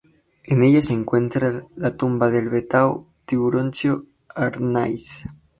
[0.45, 5.25] En ella se encuentra la tumba del beato Tiburcio Arnaiz.